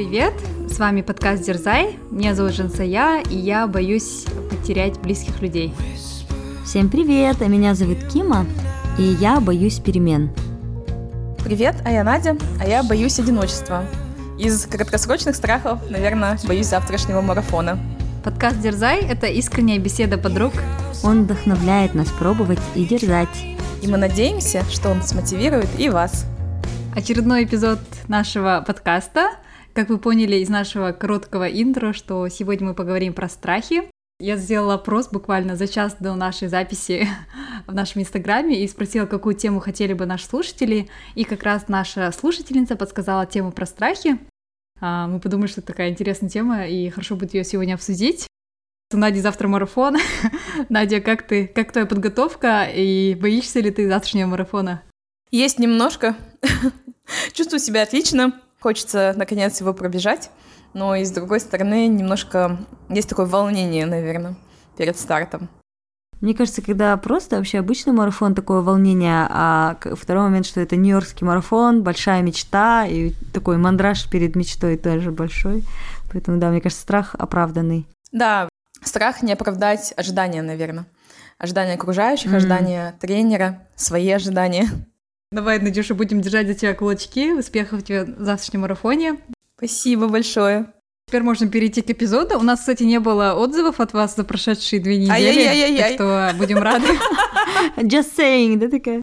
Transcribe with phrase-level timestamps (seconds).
[0.00, 0.32] Привет!
[0.66, 1.98] С вами подкаст Дерзай.
[2.10, 5.74] Меня зовут Жансая, и я боюсь потерять близких людей.
[6.64, 7.42] Всем привет!
[7.42, 8.46] А меня зовут Кима,
[8.96, 10.30] и я боюсь перемен.
[11.44, 13.84] Привет, а я Надя, а я боюсь одиночества.
[14.38, 17.78] Из краткосрочных страхов, наверное, боюсь завтрашнего марафона.
[18.24, 20.54] Подкаст Дерзай– это искренняя беседа подруг.
[21.04, 23.44] Он вдохновляет нас пробовать и дерзать.
[23.82, 26.24] И мы надеемся, что он смотивирует и вас.
[26.96, 29.32] Очередной эпизод нашего подкаста.
[29.72, 33.82] Как вы поняли из нашего короткого интро, что сегодня мы поговорим про страхи.
[34.18, 37.08] Я сделала опрос буквально за час до нашей записи
[37.66, 40.88] в нашем инстаграме и спросила, какую тему хотели бы наши слушатели.
[41.14, 44.18] И как раз наша слушательница подсказала тему про страхи.
[44.80, 48.26] А, мы подумали, что это такая интересная тема, и хорошо будет ее сегодня обсудить.
[48.92, 49.96] У Нади завтра марафон.
[50.68, 51.46] Надя, как ты?
[51.46, 52.64] Как твоя подготовка?
[52.64, 54.82] И боишься ли ты завтрашнего марафона?
[55.30, 56.16] Есть немножко.
[57.32, 58.40] Чувствую себя отлично.
[58.60, 60.30] Хочется, наконец, его пробежать.
[60.72, 62.58] Но и с другой стороны, немножко
[62.88, 64.36] есть такое волнение, наверное,
[64.76, 65.48] перед стартом.
[66.20, 71.26] Мне кажется, когда просто вообще обычный марафон, такое волнение, а второй момент, что это Нью-Йоркский
[71.26, 75.64] марафон, большая мечта, и такой мандраж перед мечтой тоже большой.
[76.12, 77.86] Поэтому, да, мне кажется, страх оправданный.
[78.12, 78.50] Да,
[78.82, 80.84] страх не оправдать ожидания, наверное.
[81.38, 82.36] Ожидания окружающих, mm.
[82.36, 84.68] ожидания тренера, свои ожидания.
[85.32, 87.32] Давай, Надюша, будем держать за тебя кулачки.
[87.32, 89.20] Успехов тебе в завтрашнем марафоне.
[89.56, 90.72] Спасибо большое.
[91.06, 92.36] Теперь можно перейти к эпизоду.
[92.36, 95.12] У нас, кстати, не было отзывов от вас за прошедшие две недели.
[95.12, 95.78] Ай-яй-яй-яй.
[95.78, 96.86] Так что будем рады.
[97.76, 99.02] Just saying, да, такая?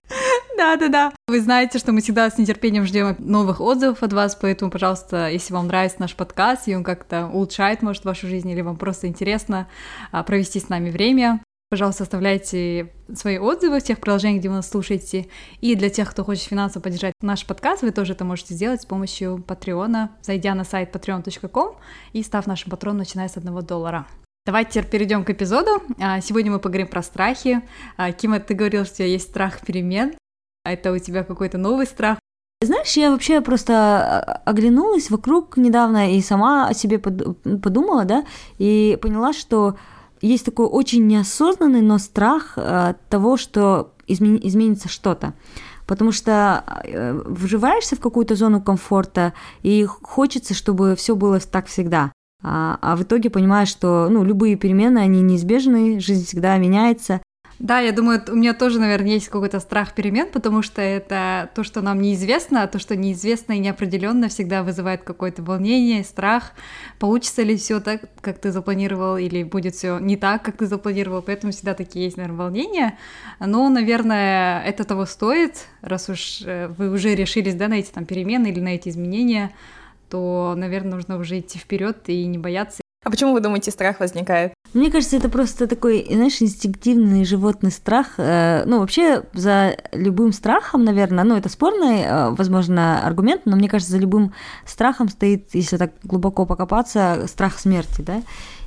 [0.58, 1.14] Да-да-да.
[1.28, 5.54] Вы знаете, что мы всегда с нетерпением ждем новых отзывов от вас, поэтому, пожалуйста, если
[5.54, 9.68] вам нравится наш подкаст, и он как-то улучшает, может, вашу жизнь, или вам просто интересно
[10.12, 14.70] а, провести с нами время, Пожалуйста, оставляйте свои отзывы в тех приложениях, где вы нас
[14.70, 15.28] слушаете.
[15.60, 18.86] И для тех, кто хочет финансово поддержать наш подкаст, вы тоже это можете сделать с
[18.86, 21.76] помощью Патреона, зайдя на сайт patreon.com
[22.14, 24.08] и став нашим патроном, начиная с одного доллара.
[24.46, 25.84] Давайте теперь перейдем к эпизоду.
[26.00, 27.62] А, сегодня мы поговорим про страхи.
[27.98, 30.14] А, Кима, ты говорил, что у тебя есть страх перемен.
[30.64, 32.18] А это у тебя какой-то новый страх?
[32.62, 38.26] Знаешь, я вообще просто оглянулась вокруг недавно и сама о себе подумала, да,
[38.58, 39.76] и поняла, что
[40.22, 45.34] есть такой очень неосознанный, но страх э, того, что измен, изменится что-то.
[45.86, 52.12] Потому что э, вживаешься в какую-то зону комфорта, и хочется, чтобы все было так всегда.
[52.44, 57.22] А, а в итоге понимаешь, что ну, любые перемены, они неизбежны, жизнь всегда меняется,
[57.60, 61.64] да, я думаю, у меня тоже, наверное, есть какой-то страх перемен, потому что это то,
[61.64, 66.52] что нам неизвестно, а то, что неизвестно и неопределенно, всегда вызывает какое-то волнение, страх.
[67.00, 71.24] Получится ли все так, как ты запланировал, или будет все не так, как ты запланировал,
[71.24, 72.98] поэтому всегда такие есть, наверное, волнения.
[73.40, 78.06] Но, наверное, это того стоит, раз уж э, вы уже решились, да, на эти там
[78.06, 79.52] перемены или на эти изменения,
[80.12, 82.82] то, наверное, нужно уже идти вперед и не бояться.
[83.08, 84.54] А почему вы думаете, страх возникает?
[84.74, 88.16] Мне кажется, это просто такой, знаешь, инстинктивный животный страх.
[88.18, 93.70] Э, ну, вообще, за любым страхом, наверное, ну, это спорный, э, возможно, аргумент, но мне
[93.70, 94.34] кажется, за любым
[94.66, 98.24] страхом стоит, если так глубоко покопаться, страх смерти, да.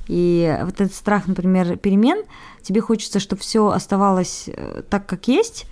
[0.08, 2.24] И вот этот страх, например, перемен,
[2.62, 5.66] тебе хочется, чтобы все оставалось э, так, как есть,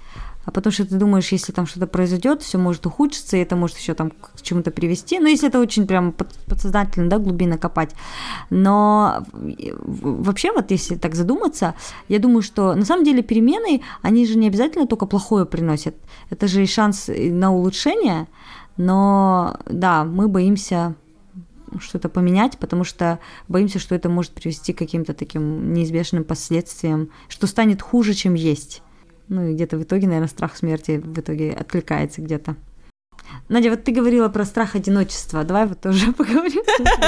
[0.48, 3.76] а потому что ты думаешь, если там что-то произойдет, все может ухудшиться, и это может
[3.76, 5.18] еще там к чему-то привести.
[5.18, 6.14] Ну, если это очень прям
[6.46, 7.94] подсознательно, да, глубина копать.
[8.48, 11.74] Но вообще, вот если так задуматься,
[12.08, 15.96] я думаю, что на самом деле перемены, они же не обязательно только плохое приносят.
[16.30, 18.26] Это же и шанс на улучшение,
[18.78, 20.94] но да, мы боимся
[21.78, 27.46] что-то поменять, потому что боимся, что это может привести к каким-то таким неизбежным последствиям, что
[27.46, 28.80] станет хуже, чем есть.
[29.28, 32.56] Ну и где-то в итоге, наверное, страх смерти в итоге откликается где-то.
[33.48, 35.44] Надя, вот ты говорила про страх одиночества.
[35.44, 36.62] Давай вот тоже поговорим.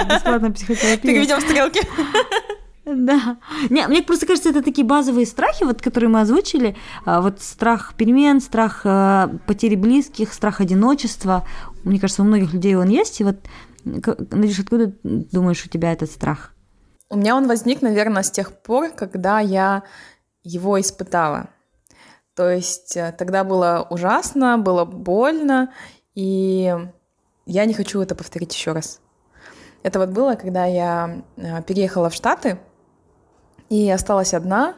[0.09, 1.15] Бесплатная психотерапия.
[1.15, 1.81] Переведем стрелки.
[2.87, 3.37] Да.
[3.69, 6.77] Не, мне просто кажется, это такие базовые страхи, вот, которые мы озвучили.
[7.05, 11.47] А, вот страх перемен, страх а, потери близких, страх одиночества.
[11.85, 13.21] Мне кажется, у многих людей он есть.
[13.21, 13.37] И вот,
[13.84, 16.53] Надюш, откуда думаешь у тебя этот страх?
[17.11, 19.84] У меня он возник, наверное, с тех пор, когда я
[20.43, 21.51] его испытала.
[22.41, 25.75] То есть э, тогда было ужасно, было больно,
[26.15, 26.75] и
[27.45, 29.03] я не хочу это повторить еще раз.
[29.83, 32.59] Это вот было, когда я э, переехала в Штаты
[33.69, 34.72] и осталась одна,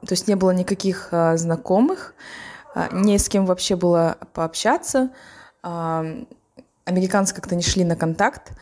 [0.00, 2.14] то есть не было никаких э, знакомых,
[2.90, 5.10] не с кем вообще было пообщаться.
[5.62, 8.52] Американцы как-то не шли на контакт,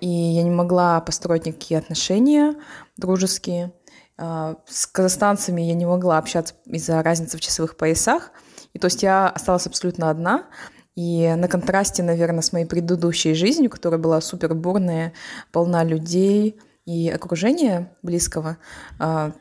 [0.00, 2.54] и я не могла построить никакие отношения
[2.96, 3.70] дружеские.
[4.16, 8.30] А, с казахстанцами я не могла общаться из-за разницы в часовых поясах.
[8.72, 10.46] И то есть я осталась абсолютно одна.
[10.94, 15.12] И на контрасте, наверное, с моей предыдущей жизнью, которая была супер бурная,
[15.50, 18.58] полна людей и окружения близкого,
[18.98, 19.32] а,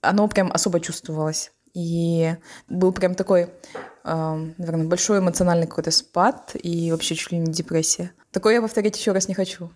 [0.00, 1.52] оно прям особо чувствовалось.
[1.74, 2.34] И
[2.68, 3.50] был прям такой,
[4.02, 8.12] наверное, большой эмоциональный какой-то спад и вообще чуть ли не депрессия.
[8.32, 9.70] Такое я повторить еще раз не хочу.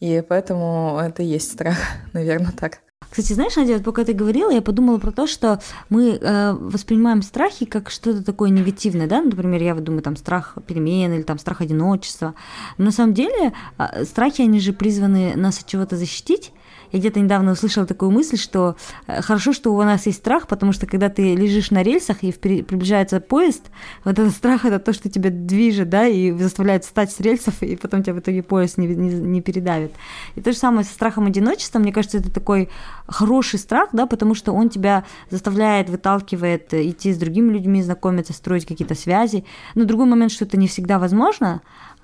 [0.00, 1.78] И поэтому это и есть страх,
[2.12, 2.80] наверное, так.
[3.02, 5.60] Кстати, знаешь, Надя, вот пока ты говорила, я подумала про то, что
[5.90, 10.56] мы э, воспринимаем страхи как что-то такое негативное, да, например, я вот думаю, там, страх
[10.66, 12.34] перемен или там страх одиночества.
[12.78, 16.52] Но на самом деле э, страхи, они же призваны нас от чего-то защитить,
[16.96, 18.76] я где-то недавно услышала такую мысль, что
[19.06, 22.32] э, хорошо, что у нас есть страх, потому что когда ты лежишь на рельсах и
[22.32, 23.70] приближается поезд,
[24.04, 27.76] вот этот страх это то, что тебя движет, да, и заставляет встать с рельсов, и
[27.76, 29.92] потом тебя в итоге поезд не, не, не передавит.
[30.34, 32.70] И то же самое со страхом одиночества, мне кажется, это такой
[33.06, 38.66] хороший страх, да, потому что он тебя заставляет, выталкивает идти с другими людьми, знакомиться, строить
[38.66, 39.44] какие-то связи.
[39.74, 41.60] Но другой момент, что это не всегда возможно,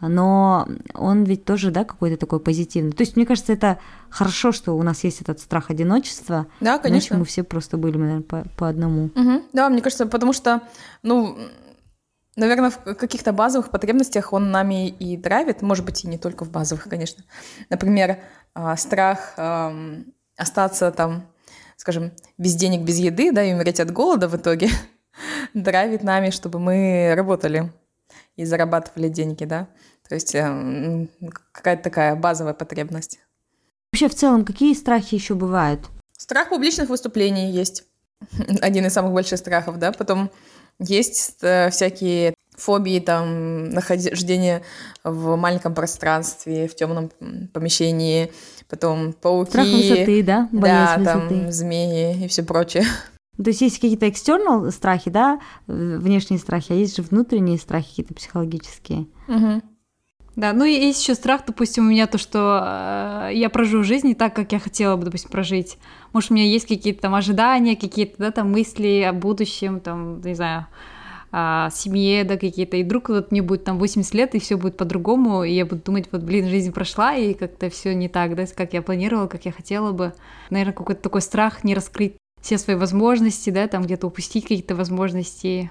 [0.08, 2.92] но он ведь тоже, да, какой-то такой позитивный.
[2.92, 3.78] То есть, мне кажется, это
[4.10, 6.46] хорошо, что у нас есть этот страх одиночества.
[6.60, 7.14] Да, конечно.
[7.14, 9.06] Иначе мы все просто были, наверное, по, по одному.
[9.06, 9.42] Угу.
[9.52, 10.62] Да, мне кажется, потому что,
[11.02, 11.38] ну,
[12.36, 16.50] наверное, в каких-то базовых потребностях он нами и драйвит, может быть, и не только в
[16.50, 17.24] базовых, конечно.
[17.70, 18.18] Например,
[18.54, 19.34] а, страх
[20.36, 21.26] остаться там,
[21.76, 24.68] скажем, без денег, без еды, да, и умереть от голода в итоге,
[25.54, 27.72] драйвит нами, чтобы мы работали
[28.36, 29.68] и зарабатывали деньги, да.
[30.12, 31.06] То есть э,
[31.52, 33.18] какая-то такая базовая потребность.
[33.90, 35.88] Вообще, в целом, какие страхи еще бывают?
[36.18, 37.84] Страх публичных выступлений есть.
[38.60, 39.90] Один из самых больших страхов, да.
[39.90, 40.30] Потом
[40.78, 44.60] есть э, всякие фобии, там, нахождение
[45.02, 47.10] в маленьком пространстве, в темном
[47.54, 48.30] помещении,
[48.68, 49.48] потом пауки.
[49.48, 50.50] Страх высоты, да?
[50.52, 51.40] Боязнь да, высоты.
[51.40, 52.84] там, змеи и все прочее.
[53.42, 58.12] То есть есть какие-то external страхи, да, внешние страхи, а есть же внутренние страхи какие-то
[58.12, 59.06] психологические.
[59.26, 59.62] Угу.
[60.34, 64.06] Да, ну и есть еще страх, допустим, у меня то, что э, я проживу жизнь
[64.06, 65.76] не так, как я хотела бы, допустим, прожить.
[66.14, 70.34] Может, у меня есть какие-то там ожидания, какие-то, да, там мысли о будущем, там, не
[70.34, 70.68] знаю,
[71.32, 74.78] о семье, да, какие-то, и вдруг вот мне будет там 80 лет, и все будет
[74.78, 78.44] по-другому, и я буду думать, вот, блин, жизнь прошла, и как-то все не так, да,
[78.54, 80.14] как я планировала, как я хотела бы.
[80.48, 85.70] Наверное, какой-то такой страх не раскрыть все свои возможности, да, там где-то упустить какие-то возможности,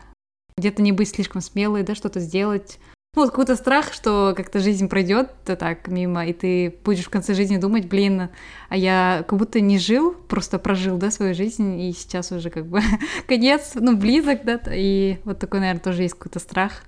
[0.57, 2.79] где-то не быть слишком смелой, да, что-то сделать,
[3.15, 7.33] ну, вот какой-то страх, что как-то жизнь пройдет так мимо, и ты будешь в конце
[7.33, 8.29] жизни думать, блин,
[8.69, 12.65] а я как будто не жил, просто прожил, да, свою жизнь, и сейчас уже как
[12.65, 12.81] бы
[13.27, 16.83] конец, ну, близок, да, и вот такой, наверное, тоже есть какой-то страх.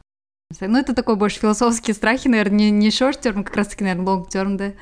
[0.59, 4.73] Ну, это такой больше философские страхи, наверное, не, не short-term, как раз-таки, наверное, long-term, да,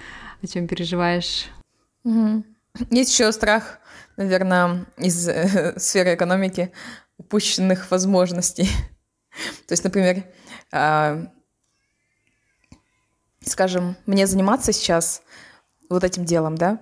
[0.42, 1.48] о чем переживаешь.
[2.04, 2.44] Угу.
[2.90, 3.80] Есть еще страх,
[4.18, 6.72] наверное, из э, сферы экономики
[7.18, 8.70] упущенных возможностей.
[9.68, 10.24] То есть, например,
[13.44, 15.22] скажем, мне заниматься сейчас
[15.90, 16.80] вот этим делом, да,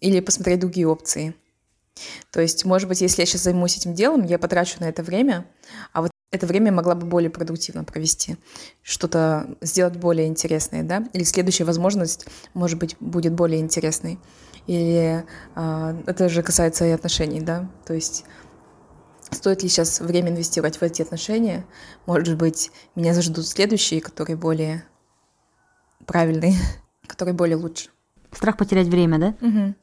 [0.00, 1.34] или посмотреть другие опции.
[2.30, 5.46] То есть, может быть, если я сейчас займусь этим делом, я потрачу на это время,
[5.92, 8.36] а вот это время могла бы более продуктивно провести,
[8.82, 14.18] что-то сделать более интересное, да, или следующая возможность, может быть, будет более интересной.
[14.66, 15.24] Или
[15.56, 18.24] э, это же касается и отношений, да, то есть
[19.32, 21.64] Стоит ли сейчас время инвестировать в эти отношения?
[22.06, 24.84] Может быть, меня заждут следующие, которые более
[26.06, 26.54] правильные,
[27.06, 27.88] которые более лучше.
[28.30, 29.34] Страх потерять время, да?
[29.46, 29.74] Угу.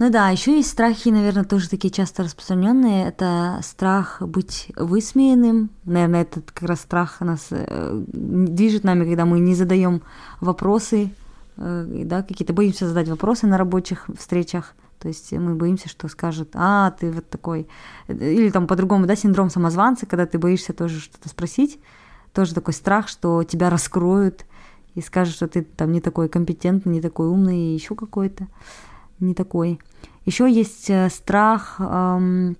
[0.00, 3.06] Ну да, еще есть страхи, наверное, тоже такие часто распространенные.
[3.06, 5.70] Это страх быть высмеянным.
[5.84, 10.02] Наверное, этот как раз страх нас э, движет нами, когда мы не задаем
[10.40, 11.10] вопросы,
[11.56, 14.74] э, да, какие-то боимся задать вопросы на рабочих встречах.
[15.04, 17.68] То есть мы боимся, что скажут, а, ты вот такой,
[18.08, 21.78] или там по-другому, да, синдром самозванца, когда ты боишься тоже что-то спросить,
[22.32, 24.46] тоже такой страх, что тебя раскроют
[24.94, 28.46] и скажут, что ты там не такой компетентный, не такой умный, еще какой-то
[29.20, 29.78] не такой.
[30.24, 32.56] Еще есть э, страх, эм,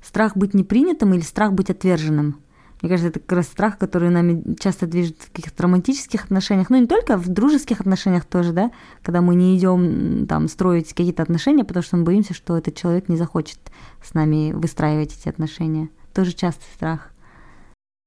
[0.00, 2.40] страх быть непринятым или страх быть отверженным.
[2.82, 6.78] Мне кажется, это как раз страх, который нами часто движет в каких-то романтических отношениях, ну
[6.78, 8.72] не только в дружеских отношениях тоже, да,
[9.02, 13.08] когда мы не идем там строить какие-то отношения, потому что мы боимся, что этот человек
[13.08, 13.58] не захочет
[14.02, 15.90] с нами выстраивать эти отношения.
[16.12, 17.12] Тоже частый страх.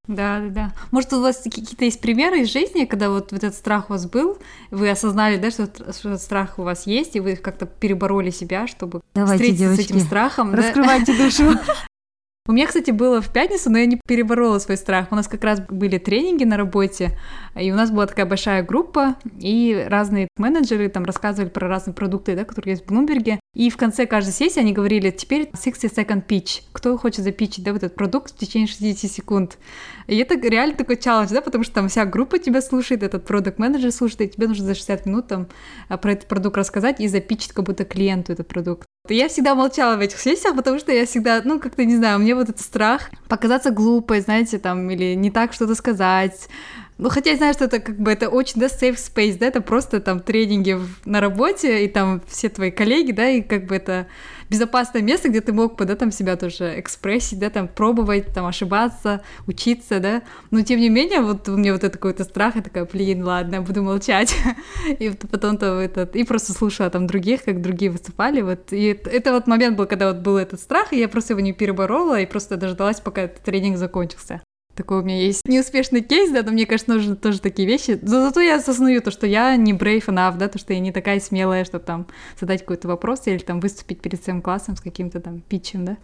[0.08, 0.74] Да, да, да.
[0.92, 4.06] Может, у вас какие-то есть примеры из жизни, когда вот, вот этот страх у вас
[4.06, 4.38] был,
[4.72, 8.68] вы осознали, да, что, что этот страх у вас есть, и вы как-то перебороли себя,
[8.68, 10.54] чтобы Давайте, встретиться девочки, с этим страхом.
[10.54, 11.24] Раскрывайте да?
[11.24, 11.60] душу.
[12.48, 15.08] У меня, кстати, было в пятницу, но я не переборола свой страх.
[15.10, 17.18] У нас как раз были тренинги на работе,
[17.60, 22.36] и у нас была такая большая группа, и разные менеджеры там рассказывали про разные продукты,
[22.36, 23.40] да, которые есть в Блумберге.
[23.56, 26.62] И в конце каждой сессии они говорили, теперь 60 second pitch.
[26.72, 29.58] Кто хочет запичить, да, вот этот продукт в течение 60 секунд.
[30.06, 33.58] И это реально такой челлендж, да, потому что там вся группа тебя слушает, этот продукт
[33.58, 35.48] менеджер слушает, и тебе нужно за 60 минут там
[35.90, 38.86] а, про этот продукт рассказать и запичить как будто клиенту этот продукт.
[39.10, 42.36] Я всегда молчала в этих сессиях, потому что я всегда, ну, как-то, не знаю, мне
[42.36, 46.50] вот этот страх показаться глупой, знаете, там, или не так что-то сказать,
[46.98, 49.62] ну, хотя я знаю, что это как бы это очень, да, safe space, да, это
[49.62, 54.08] просто там тренинги на работе, и там все твои коллеги, да, и как бы это
[54.50, 58.46] безопасное место, где ты мог бы, да, там себя тоже экспрессить, да, там пробовать, там
[58.46, 60.22] ошибаться, учиться, да,
[60.52, 63.62] но тем не менее, вот у меня вот это какой-то страх, я такая, блин, ладно,
[63.62, 64.36] буду молчать,
[65.00, 69.34] и потом-то этот, и просто слушала там других, как другие выступали, вот, и это, это
[69.34, 72.26] вот момент был, когда вот был этот страх, и я просто его не переборола, и
[72.26, 74.42] просто дождалась, пока этот тренинг закончился.
[74.76, 77.98] Такой у меня есть неуспешный кейс, да, но мне, кажется, нужны тоже такие вещи.
[78.02, 80.92] Но зато я осознаю то, что я не brave enough, да, то, что я не
[80.92, 82.08] такая смелая, чтобы там
[82.40, 85.98] задать какой-то вопрос или там выступить перед своим классом с каким-то там питчем, да.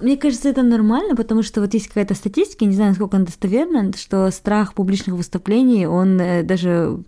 [0.00, 3.92] Мне кажется, это нормально, потому что вот есть какая-то статистика, не знаю, насколько она достоверна,
[3.96, 6.98] что страх публичных выступлений, он э, даже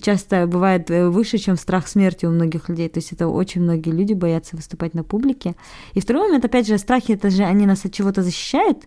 [0.00, 2.88] часто бывает э, выше, чем страх смерти у многих людей.
[2.88, 5.54] То есть это очень многие люди боятся выступать на публике.
[5.92, 8.84] И второй момент, опять же, страхи, это же они нас от чего-то защищают,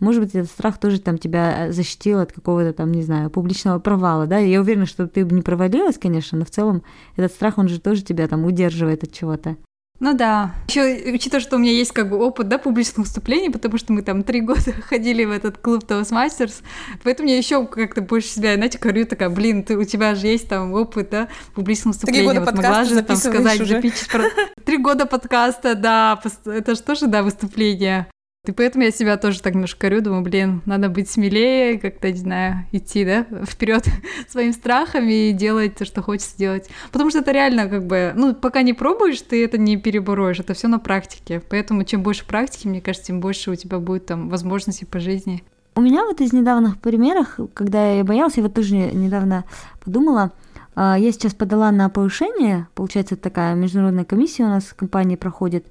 [0.00, 4.26] может быть, этот страх тоже там тебя защитил от какого-то там, не знаю, публичного провала,
[4.26, 4.38] да?
[4.38, 6.82] Я уверена, что ты бы не провалилась, конечно, но в целом
[7.16, 9.56] этот страх, он же тоже тебя там удерживает от чего-то.
[10.00, 10.52] Ну да.
[10.68, 14.02] Еще учитывая, что у меня есть как бы опыт, да, публичных выступлений, потому что мы
[14.02, 16.62] там три года ходили в этот клуб Toastmasters,
[17.04, 20.48] поэтому я еще как-то больше себя, знаете, говорю такая, блин, ты, у тебя же есть
[20.48, 22.28] там опыт, да, публичных выступлений.
[22.28, 23.76] Три года вот могла же там сказать, уже.
[23.76, 24.24] запичить про...
[24.64, 28.08] Три года подкаста, да, это же тоже, да, выступление.
[28.46, 32.18] И поэтому я себя тоже так немножко корю, думаю, блин, надо быть смелее, как-то, не
[32.18, 33.86] знаю, идти, да, вперед
[34.28, 36.68] своим страхом и делать то, что хочется делать.
[36.92, 40.52] Потому что это реально как бы, ну, пока не пробуешь, ты это не перебороешь, это
[40.52, 41.40] все на практике.
[41.48, 45.42] Поэтому чем больше практики, мне кажется, тем больше у тебя будет там возможностей по жизни.
[45.76, 49.44] У меня вот из недавних примеров, когда я боялась, я вот тоже недавно
[49.82, 50.32] подумала,
[50.76, 55.66] а, я сейчас подала на повышение, получается, такая международная комиссия у нас в компании проходит,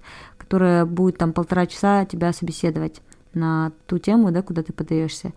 [0.53, 3.01] которая будет там полтора часа тебя собеседовать
[3.33, 5.33] на ту тему, да, куда ты подаешься.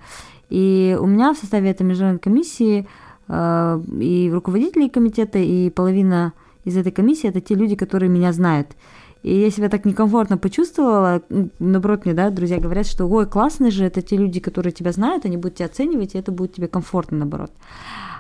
[0.51, 2.87] И у меня в составе этой международной комиссии
[3.27, 8.77] э, и руководители комитета, и половина из этой комиссии это те люди, которые меня знают.
[9.23, 11.23] И я себя так некомфортно почувствовала,
[11.59, 15.25] наоборот, мне, да, друзья говорят, что, ой, классные же, это те люди, которые тебя знают,
[15.25, 17.53] они будут тебя оценивать, и это будет тебе комфортно, наоборот.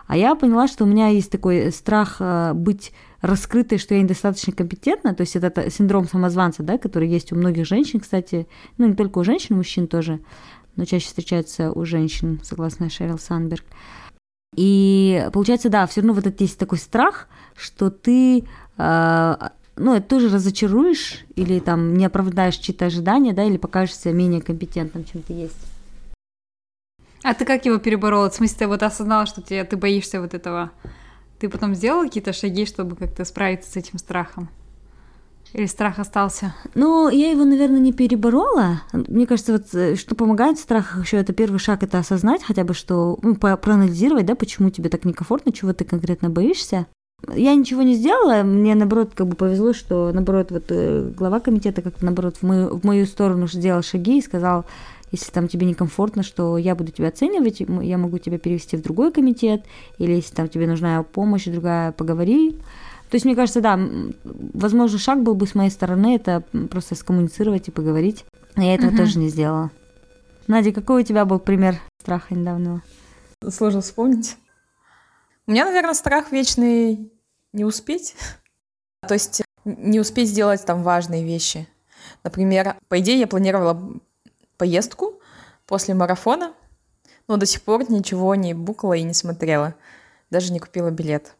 [0.07, 4.52] А я поняла, что у меня есть такой страх э, быть раскрытой, что я недостаточно
[4.52, 8.46] компетентна, то есть это синдром самозванца, да, который есть у многих женщин, кстати,
[8.78, 10.20] ну не только у женщин, у мужчин тоже,
[10.76, 13.64] но чаще встречается у женщин, согласно Шерил Санберг.
[14.54, 18.44] И получается, да, все равно вот этот есть такой страх, что ты
[18.78, 19.37] э,
[19.76, 25.04] ну, это тоже разочаруешь или там не оправдаешь чьи-то ожидания, да, или покажешься менее компетентным,
[25.04, 25.58] чем ты есть.
[27.23, 28.30] А ты как его переборола?
[28.30, 30.70] В смысле, ты вот осознала, что тебе, ты боишься вот этого?
[31.38, 34.49] Ты потом сделала какие-то шаги, чтобы как-то справиться с этим страхом?
[35.52, 36.55] Или страх остался?
[36.75, 38.83] Ну, я его, наверное, не переборола.
[38.93, 42.64] Мне кажется, вот э, что помогает в страхах еще это первый шаг, это осознать хотя
[42.64, 46.87] бы, что ну, проанализировать, да, почему тебе так некомфортно, чего ты конкретно боишься.
[47.35, 51.81] Я ничего не сделала, мне наоборот как бы повезло, что наоборот вот э, глава комитета
[51.81, 54.66] как-то наоборот в мою, в мою сторону сделал шаги и сказал,
[55.13, 59.13] если там тебе некомфортно, что я буду тебя оценивать, я могу тебя перевести в другой
[59.13, 59.65] комитет,
[59.99, 62.53] или если там тебе нужна помощь, другая, поговори.
[63.11, 63.79] То есть, мне кажется, да,
[64.25, 68.25] возможно, шаг был бы с моей стороны, это просто скоммуницировать и поговорить.
[68.57, 68.99] Но я этого угу.
[68.99, 69.71] тоже не сделала.
[70.49, 72.83] Надя, какой у тебя был пример страха недавнего?
[73.49, 74.37] Сложно вспомнить.
[75.47, 77.13] У меня, наверное, страх вечный
[77.53, 78.17] не успеть.
[79.07, 81.69] То есть не успеть сделать там важные вещи.
[82.25, 84.01] Например, по идее, я планировала
[84.57, 85.21] поездку
[85.67, 86.53] после марафона,
[87.29, 89.75] но до сих пор ничего не букала и не смотрела.
[90.31, 91.35] Даже не купила билет.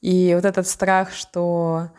[0.00, 1.90] И вот этот страх, что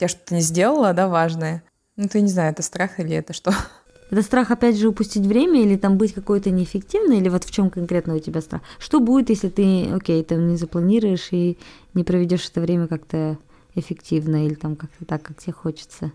[0.00, 1.62] я что-то не сделала, да, важное.
[1.96, 3.52] Ну, ты не знаю, это страх или это что?
[4.10, 7.70] Это страх, опять же, упустить время или там быть какой-то неэффективной, или вот в чем
[7.70, 8.60] конкретно у тебя страх?
[8.78, 11.56] Что будет, если ты, окей, там не запланируешь и
[11.94, 13.38] не проведешь это время как-то
[13.74, 16.12] эффективно или там как-то так, как тебе хочется?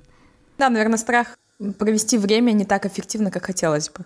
[0.60, 1.40] Да, наверное, страх
[1.78, 4.06] провести время не так эффективно, как хотелось бы.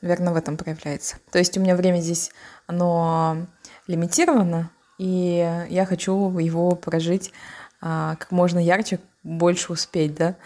[0.00, 1.16] Наверное, в этом проявляется.
[1.30, 2.30] То есть у меня время здесь,
[2.66, 3.46] оно
[3.86, 7.32] лимитировано, и я хочу его прожить
[7.80, 10.36] а, как можно ярче, больше успеть, да.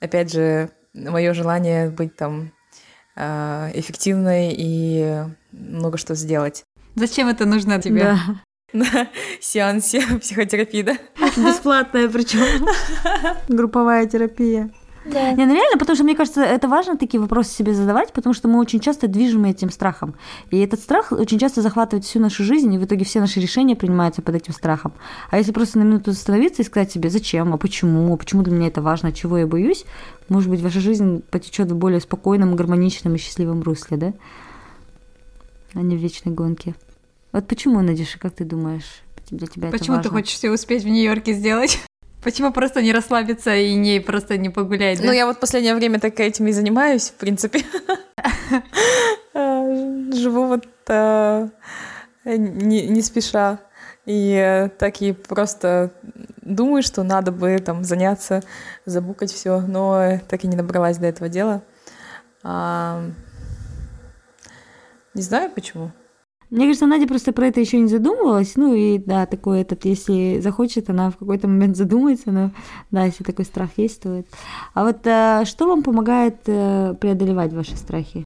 [0.00, 2.52] Опять же, мое желание быть там
[3.16, 6.64] э, эффективной и много что сделать.
[6.94, 8.04] Зачем это нужно тебе?
[8.04, 8.18] Да.
[8.72, 9.08] На
[9.40, 10.96] сеансе психотерапии, да?
[11.36, 12.66] Бесплатная причем.
[13.48, 14.70] Групповая терапия.
[15.04, 15.32] Да.
[15.32, 18.48] Не, ну реально, потому что мне кажется, это важно такие вопросы себе задавать, потому что
[18.48, 20.14] мы очень часто движимы этим страхом.
[20.50, 23.76] И этот страх очень часто захватывает всю нашу жизнь, и в итоге все наши решения
[23.76, 24.92] принимаются под этим страхом.
[25.30, 28.52] А если просто на минуту остановиться и сказать себе, зачем, а почему, а почему для
[28.52, 29.86] меня это важно, чего я боюсь,
[30.28, 34.12] может быть, ваша жизнь потечет в более спокойном, гармоничном и счастливом русле, да?
[35.74, 36.74] А не в вечной гонке.
[37.32, 40.02] Вот почему, Надюша, как ты думаешь, для тебя Почему это важно?
[40.02, 41.80] ты хочешь все успеть в Нью-Йорке сделать?
[42.22, 45.00] Почему просто не расслабиться и не просто не погулять?
[45.00, 45.06] Да?
[45.06, 47.60] Ну, я вот последнее время так этим и занимаюсь, в принципе.
[49.34, 51.48] Живу вот э,
[52.24, 53.58] не спеша.
[54.06, 55.92] И так и просто
[56.42, 58.42] думаю, что надо бы там заняться,
[58.84, 61.62] забукать все, но так и не добралась до этого дела.
[62.42, 63.12] Не
[65.22, 65.92] знаю почему.
[66.50, 68.56] Мне кажется, Надя просто про это еще не задумывалась.
[68.56, 72.50] Ну и да, такой этот, если захочет, она в какой-то момент задумается, но
[72.90, 74.26] да, если такой страх есть, стоит.
[74.74, 78.24] А вот а, что вам помогает а, преодолевать ваши страхи?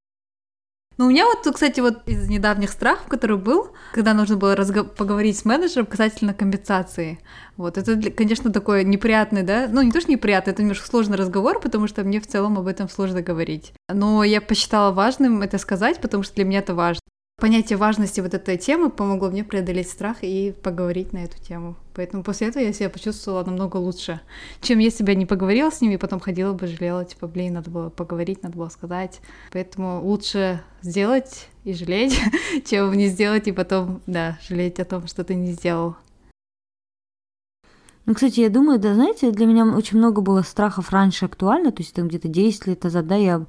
[0.96, 4.84] Ну, у меня вот, кстати, вот из недавних страхов, который был, когда нужно было разго-
[4.84, 7.18] поговорить с менеджером касательно компенсации.
[7.56, 11.58] Вот, это, конечно, такой неприятный, да, ну, не то, что неприятный, это немножко сложный разговор,
[11.58, 13.72] потому что мне в целом об этом сложно говорить.
[13.92, 17.00] Но я посчитала важным это сказать, потому что для меня это важно
[17.36, 21.76] понятие важности вот этой темы помогло мне преодолеть страх и поговорить на эту тему.
[21.94, 24.20] Поэтому после этого я себя почувствовала намного лучше,
[24.60, 27.54] чем если бы я не поговорила с ними, и потом ходила бы, жалела, типа, блин,
[27.54, 29.20] надо было поговорить, надо было сказать.
[29.52, 32.18] Поэтому лучше сделать и жалеть,
[32.64, 35.96] чем не сделать и потом, да, жалеть о том, что ты не сделал.
[38.06, 41.82] Ну, кстати, я думаю, да, знаете, для меня очень много было страхов раньше актуально, то
[41.82, 43.46] есть там где-то 10 лет назад, да, я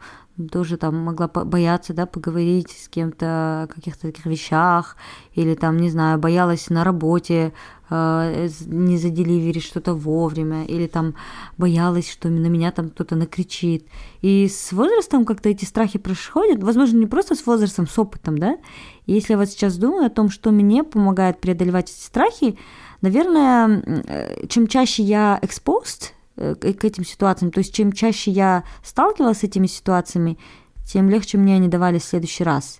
[0.51, 4.97] тоже там могла бояться, да, поговорить с кем-то о каких-то таких вещах,
[5.33, 7.53] или там, не знаю, боялась на работе
[7.89, 11.15] э, не заделиверить что-то вовремя, или там
[11.57, 13.87] боялась, что на меня там кто-то накричит.
[14.21, 18.57] И с возрастом как-то эти страхи происходят, возможно, не просто с возрастом, с опытом, да.
[19.05, 22.57] И если я вот сейчас думаю о том, что мне помогает преодолевать эти страхи,
[23.01, 27.51] наверное, э, чем чаще я exposed к этим ситуациям.
[27.51, 30.37] То есть чем чаще я сталкивалась с этими ситуациями,
[30.85, 32.79] тем легче мне они давали в следующий раз.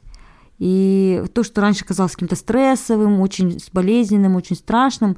[0.57, 5.17] И то, что раньше казалось каким-то стрессовым, очень болезненным, очень страшным,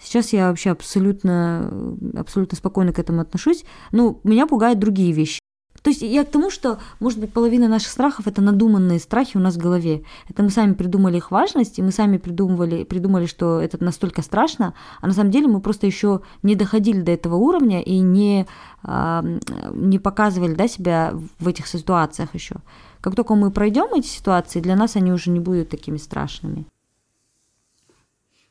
[0.00, 3.64] сейчас я вообще абсолютно, абсолютно спокойно к этому отношусь.
[3.92, 5.38] Ну, меня пугают другие вещи.
[5.82, 9.40] То есть я к тому, что, может быть, половина наших страхов– это надуманные страхи у
[9.40, 10.04] нас в голове.
[10.28, 14.74] Это мы сами придумали их важность, и мы сами придумывали, придумали, что это настолько страшно,
[15.00, 18.46] а на самом деле мы просто еще не доходили до этого уровня и не,
[18.84, 22.56] не показывали да, себя в этих ситуациях еще.
[23.00, 26.64] Как только мы пройдем эти ситуации, для нас они уже не будут такими страшными.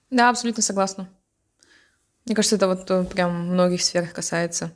[0.09, 1.07] Да, абсолютно согласна.
[2.25, 4.71] Мне кажется, это вот э, прям многих сфер касается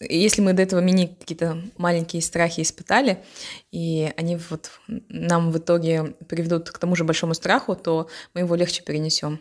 [0.00, 3.24] если мы до этого мини какие-то маленькие страхи испытали,
[3.72, 4.70] и они вот
[5.08, 9.40] нам в итоге приведут к тому же большому страху, то мы его легче перенесем,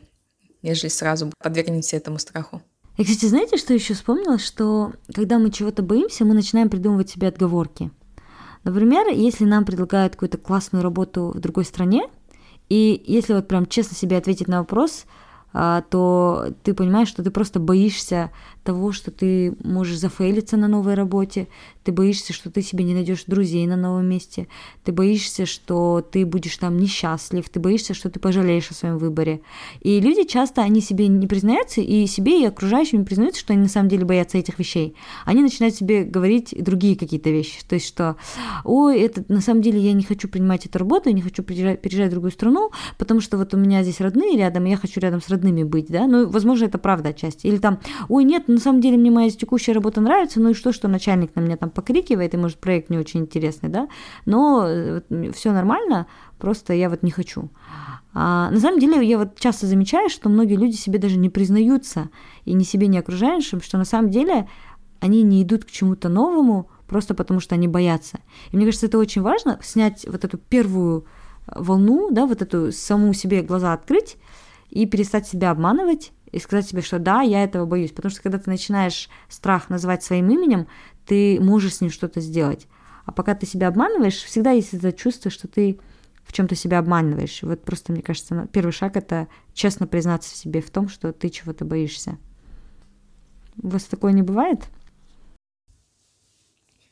[0.62, 2.62] нежели сразу подвергнемся этому страху.
[2.98, 4.38] И, кстати, знаете, что еще вспомнила?
[4.38, 7.92] Что когда мы чего-то боимся, мы начинаем придумывать себе отговорки.
[8.64, 12.08] Например, если нам предлагают какую-то классную работу в другой стране,
[12.70, 15.06] и если вот прям честно себе ответить на вопрос,
[15.54, 18.32] а, то ты понимаешь, что ты просто боишься
[18.66, 21.48] того, что ты можешь зафейлиться на новой работе,
[21.84, 24.48] ты боишься, что ты себе не найдешь друзей на новом месте,
[24.84, 29.42] ты боишься, что ты будешь там несчастлив, ты боишься, что ты пожалеешь о своем выборе.
[29.82, 33.62] И люди часто, они себе не признаются, и себе, и окружающим не признаются, что они
[33.62, 34.96] на самом деле боятся этих вещей.
[35.26, 37.60] Они начинают себе говорить другие какие-то вещи.
[37.70, 38.16] То есть, что,
[38.64, 41.82] ой, это на самом деле я не хочу принимать эту работу, я не хочу переезжать,
[41.84, 45.00] переезжать в другую страну, потому что вот у меня здесь родные рядом, и я хочу
[45.00, 47.46] рядом с родными быть, да, ну, возможно, это правда отчасти.
[47.46, 50.72] Или там, ой, нет, на самом деле мне моя текущая работа нравится, ну и что,
[50.72, 53.88] что начальник на меня там покрикивает, и может проект не очень интересный, да,
[54.26, 55.02] но э,
[55.34, 57.50] все нормально, просто я вот не хочу.
[58.14, 62.10] А, на самом деле я вот часто замечаю, что многие люди себе даже не признаются
[62.46, 64.48] и ни себе, ни окружающим, что на самом деле
[65.00, 68.20] они не идут к чему-то новому просто потому, что они боятся.
[68.52, 71.06] И мне кажется, это очень важно, снять вот эту первую
[71.48, 74.18] волну, да, вот эту саму себе глаза открыть
[74.70, 77.92] и перестать себя обманывать и сказать себе, что да, я этого боюсь.
[77.92, 80.68] Потому что когда ты начинаешь страх называть своим именем,
[81.06, 82.68] ты можешь с ним что-то сделать.
[83.06, 85.80] А пока ты себя обманываешь, всегда есть это чувство, что ты
[86.24, 87.44] в чем-то себя обманываешь.
[87.44, 91.30] Вот просто, мне кажется, первый шаг это честно признаться в себе в том, что ты
[91.30, 92.18] чего-то боишься.
[93.62, 94.66] У вас такое не бывает?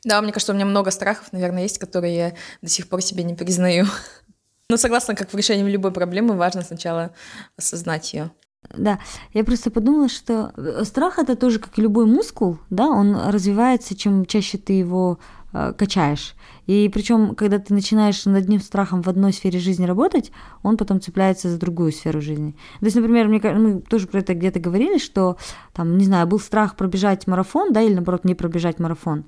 [0.04, 3.24] Да, мне кажется, у меня много страхов, наверное, есть, которые я до сих пор себе
[3.24, 3.86] не признаю.
[4.68, 7.14] Но согласна, как в решении любой проблемы важно сначала
[7.56, 8.30] осознать ее.
[8.76, 8.98] Да,
[9.32, 13.96] я просто подумала, что э, страх это тоже как и любой мускул, да, он развивается,
[13.96, 15.18] чем чаще ты его
[15.52, 16.34] э, качаешь.
[16.66, 21.00] И причем, когда ты начинаешь над одним страхом в одной сфере жизни работать, он потом
[21.00, 22.56] цепляется за другую сферу жизни.
[22.80, 25.36] То есть, например, мне, мы тоже про это где-то говорили, что,
[25.72, 29.24] там, не знаю, был страх пробежать марафон, да, или наоборот не пробежать марафон,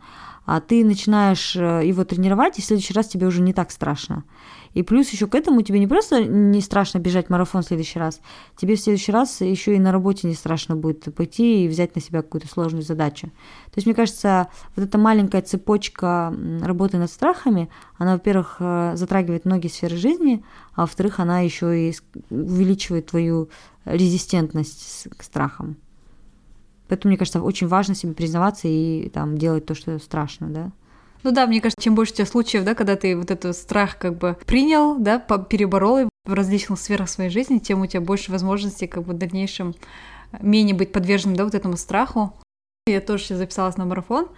[0.46, 4.24] а ты начинаешь э, его тренировать, и в следующий раз тебе уже не так страшно.
[4.76, 8.20] И плюс еще к этому тебе не просто не страшно бежать марафон в следующий раз,
[8.58, 12.02] тебе в следующий раз еще и на работе не страшно будет пойти и взять на
[12.02, 13.28] себя какую-то сложную задачу.
[13.28, 19.46] То есть, мне кажется, вот эта маленькая цепочка работы над страхами, она, во-первых, э, затрагивает
[19.46, 21.94] многие сферы жизни, а во-вторых, она еще и
[22.28, 23.48] увеличивает твою
[23.86, 25.76] резистентность к страхам.
[26.88, 30.72] Поэтому, мне кажется, очень важно себе признаваться и там делать то, что страшно, да.
[31.26, 33.98] Ну да, мне кажется, чем больше у тебя случаев, да, когда ты вот этот страх
[33.98, 38.30] как бы принял, да, переборол его в различных сферах своей жизни, тем у тебя больше
[38.30, 39.74] возможностей как бы в дальнейшем
[40.40, 42.32] менее быть подверженным, да, вот этому страху.
[42.86, 44.28] Я тоже сейчас записалась на марафон,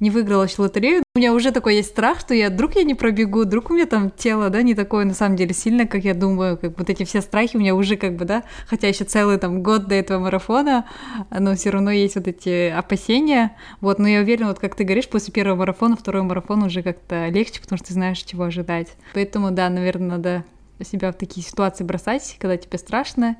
[0.00, 1.02] не выиграла еще лотерею.
[1.14, 3.86] У меня уже такой есть страх, что я вдруг я не пробегу, вдруг у меня
[3.86, 7.04] там тело, да, не такое на самом деле сильное, как я думаю, как вот эти
[7.04, 10.18] все страхи у меня уже как бы, да, хотя еще целый там год до этого
[10.18, 10.86] марафона,
[11.30, 15.08] но все равно есть вот эти опасения, вот, но я уверена, вот как ты говоришь,
[15.08, 18.88] после первого марафона, второй марафон уже как-то легче, потому что ты знаешь, чего ожидать.
[19.14, 20.44] Поэтому, да, наверное, надо
[20.84, 23.36] себя в такие ситуации бросать, когда тебе страшно,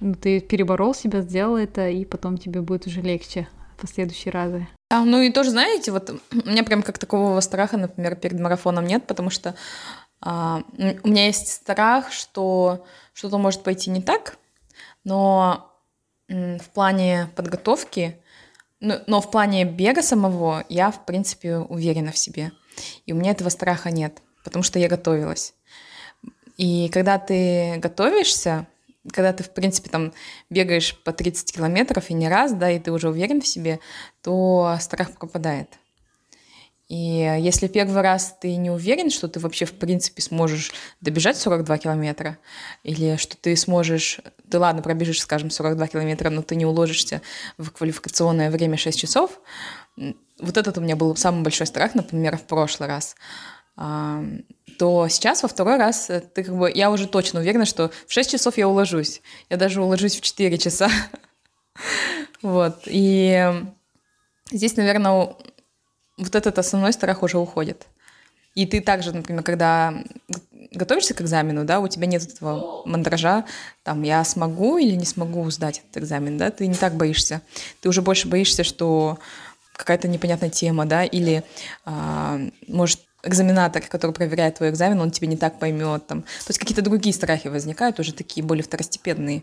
[0.00, 3.46] ну, ты переборол себя, сделал это, и потом тебе будет уже легче
[3.76, 4.66] в последующие разы.
[4.92, 8.84] А, ну и тоже, знаете, вот у меня прям как такового страха, например, перед марафоном
[8.84, 9.54] нет, потому что
[10.20, 14.36] а, у меня есть страх, что что-то может пойти не так,
[15.04, 15.72] но
[16.28, 18.20] в плане подготовки,
[18.80, 22.50] но, но в плане бега самого я, в принципе, уверена в себе.
[23.06, 25.54] И у меня этого страха нет, потому что я готовилась.
[26.56, 28.66] И когда ты готовишься,
[29.12, 30.12] когда ты, в принципе, там
[30.50, 33.80] бегаешь по 30 километров и не раз, да, и ты уже уверен в себе,
[34.22, 35.68] то страх пропадает.
[36.88, 41.78] И если первый раз ты не уверен, что ты вообще, в принципе, сможешь добежать 42
[41.78, 42.36] километра,
[42.82, 44.18] или что ты сможешь,
[44.50, 47.22] ты ладно, пробежишь, скажем, 42 километра, но ты не уложишься
[47.58, 49.40] в квалификационное время 6 часов,
[49.96, 53.14] вот этот у меня был самый большой страх, например, в прошлый раз
[53.80, 58.12] то сейчас во второй раз э, ты как бы, я уже точно уверена, что в
[58.12, 59.20] 6 часов я уложусь.
[59.50, 60.90] Я даже уложусь в 4 часа.
[62.42, 62.84] Вот.
[62.86, 63.52] И
[64.50, 65.34] здесь, наверное,
[66.16, 67.86] вот этот основной страх уже уходит.
[68.54, 70.02] И ты также, например, когда
[70.72, 73.44] готовишься к экзамену, да, у тебя нет этого мандража,
[73.82, 77.42] там, я смогу или не смогу сдать этот экзамен, да, ты не так боишься.
[77.80, 79.18] Ты уже больше боишься, что
[79.74, 81.44] какая-то непонятная тема, да, или,
[81.84, 86.06] а, может, экзаменатор, который проверяет твой экзамен, он тебе не так поймет.
[86.06, 86.22] Там.
[86.22, 89.42] То есть какие-то другие страхи возникают, уже такие более второстепенные.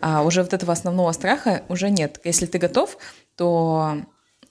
[0.00, 2.20] А уже вот этого основного страха уже нет.
[2.24, 2.96] Если ты готов,
[3.36, 3.98] то,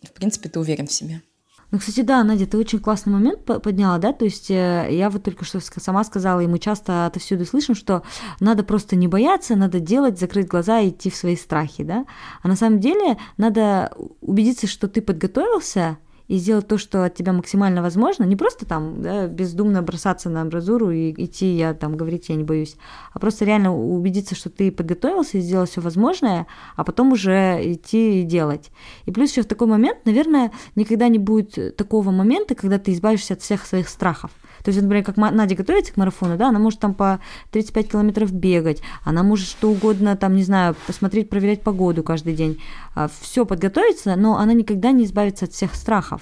[0.04, 1.22] в принципе, ты уверен в себе.
[1.70, 5.24] Ну, кстати, да, Надя, ты очень классный момент подняла, да, то есть э, я вот
[5.24, 8.04] только что сама сказала, и мы часто отовсюду слышим, что
[8.40, 12.06] надо просто не бояться, надо делать, закрыть глаза и идти в свои страхи, да,
[12.42, 17.34] а на самом деле надо убедиться, что ты подготовился, и сделать то, что от тебя
[17.34, 22.30] максимально возможно, не просто там да, бездумно бросаться на амбразуру и идти, я там говорить,
[22.30, 22.76] я не боюсь,
[23.14, 28.22] а просто реально убедиться, что ты подготовился и сделал все возможное, а потом уже идти
[28.22, 28.72] и делать.
[29.06, 33.34] И плюс еще в такой момент, наверное, никогда не будет такого момента, когда ты избавишься
[33.34, 34.32] от всех своих страхов.
[34.64, 38.34] То есть, например, как Надя готовится к марафону, да, она может там по 35 километров
[38.34, 42.62] бегать, она может что угодно, там, не знаю, посмотреть, проверять погоду каждый день,
[42.96, 46.17] а, все подготовиться, но она никогда не избавится от всех страхов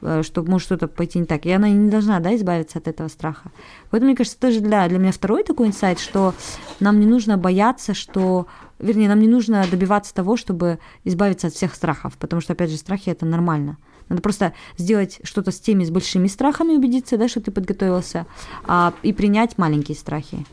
[0.00, 1.46] э, что может что-то пойти не так.
[1.46, 3.50] И она не должна да, избавиться от этого страха.
[3.90, 6.34] Поэтому, мне кажется, тоже для, для меня второй такой инсайт, что
[6.80, 8.46] нам не нужно бояться, что...
[8.78, 12.76] Вернее, нам не нужно добиваться того, чтобы избавиться от всех страхов, потому что, опять же,
[12.76, 13.78] страхи— это нормально.
[14.08, 18.26] Надо просто сделать что-то с теми с большими страхами, убедиться, да, что ты подготовился,
[18.66, 20.44] а, и принять маленькие страхи.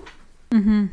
[0.51, 0.89] Угу.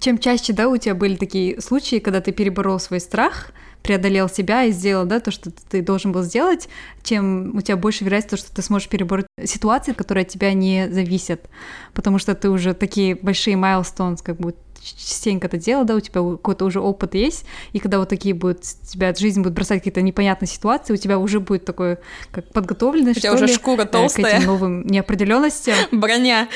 [0.00, 3.52] Чем чаще, да, у тебя были такие случаи, когда ты переборол свой страх,
[3.82, 6.68] преодолел себя и сделал, да, то, что ты должен был сделать,
[7.02, 11.48] чем у тебя больше вероятность, что ты сможешь перебороть ситуации, которые от тебя не зависят,
[11.92, 16.20] потому что ты уже такие большие milestones, как бы частенько это делал, да, у тебя
[16.20, 20.48] какой-то уже опыт есть, и когда вот такие будут, тебя жизнь будет бросать какие-то непонятные
[20.48, 21.98] ситуации, у тебя уже будет такой,
[22.30, 24.24] как подготовленность, У тебя уже ли, шкура толстая.
[24.24, 25.76] К этим новым неопределенностям.
[25.92, 26.48] Броня.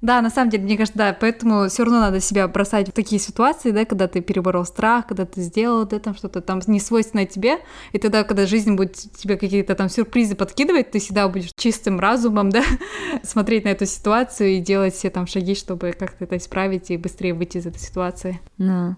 [0.00, 3.20] Да, на самом деле, мне кажется, да, поэтому все равно надо себя бросать в такие
[3.20, 7.26] ситуации, да, когда ты переборол страх, когда ты сделал это, там что-то там не свойственное
[7.26, 7.58] тебе,
[7.92, 12.50] и тогда, когда жизнь будет тебе какие-то там сюрпризы подкидывать, ты всегда будешь чистым разумом,
[12.50, 12.62] да,
[13.22, 17.34] смотреть на эту ситуацию и делать все там шаги, чтобы как-то это исправить и быстрее
[17.34, 18.40] выйти из этой ситуации.
[18.56, 18.96] Да.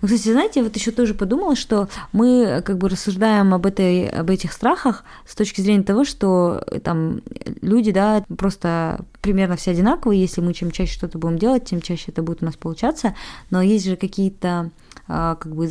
[0.00, 4.30] Ну, кстати, знаете, вот еще тоже подумала, что мы как бы рассуждаем об, этой, об
[4.30, 7.20] этих страхах с точки зрения того, что э, там
[7.62, 12.06] люди, да, просто примерно все одинаковые, если мы чем чаще что-то будем делать, тем чаще
[12.08, 13.14] это будет у нас получаться,
[13.50, 14.70] но есть же какие-то
[15.08, 15.68] а, как бы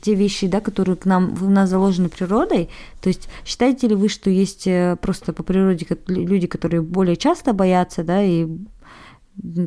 [0.00, 2.70] те вещи, да, которые к нам, в нас заложены природой.
[3.00, 7.52] То есть считаете ли вы, что есть э, просто по природе люди, которые более часто
[7.52, 8.46] боятся, да, и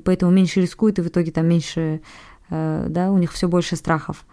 [0.03, 1.99] поэтому меньше рискуют, и в итоге там меньше Э,
[2.51, 4.25] да, у них все больше страхов.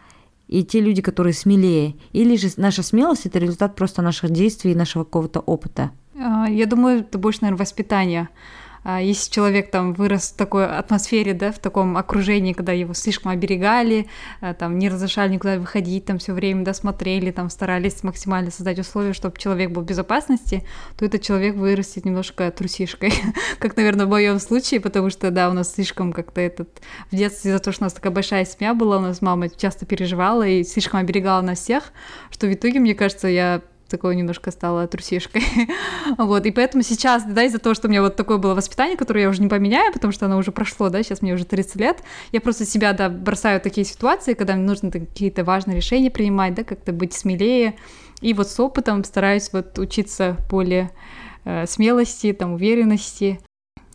[0.49, 1.95] И те люди, которые смелее.
[2.13, 5.91] Или же наша смелость это результат просто наших действий и нашего какого-то опыта.
[6.19, 8.29] А, я думаю, это больше, наверное, воспитание.
[8.85, 13.33] А если человек там вырос в такой атмосфере, да, в таком окружении, когда его слишком
[13.33, 14.09] оберегали,
[14.41, 19.13] э, там не разрешали никуда выходить, там все время досмотрели, там старались максимально создать условия,
[19.13, 20.65] чтобы человек был в безопасности,
[20.97, 23.13] то этот человек вырастет немножко трусишкой,
[23.59, 27.53] как, наверное, в моем случае, потому что, да, у нас слишком как-то этот в детстве
[27.53, 30.65] за то, что у нас такая большая семья была, у нас мама часто переживала и
[30.65, 31.93] слишком оберегала нас всех,
[32.31, 35.43] что в итоге, мне кажется, я такой немножко стала трусишкой.
[36.19, 39.23] вот, и поэтому сейчас, да, из-за того, что у меня вот такое было воспитание, которое
[39.23, 42.03] я уже не поменяю, потому что оно уже прошло, да, сейчас мне уже 30 лет,
[42.33, 46.55] я просто себя, да, бросаю в такие ситуации, когда мне нужно какие-то важные решения принимать,
[46.55, 47.75] да, как-то быть смелее,
[48.21, 50.91] и вот с опытом стараюсь вот учиться более
[51.45, 53.41] э, смелости, там, уверенности,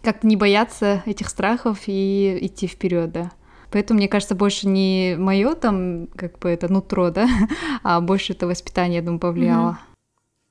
[0.02, 3.32] как-то не бояться этих страхов и идти вперед, да.
[3.74, 7.28] Поэтому, мне кажется, больше не мое там, как бы это нутро, да,
[7.84, 9.72] а больше это воспитание, я думаю, повлияло.
[9.72, 9.94] Mm-hmm.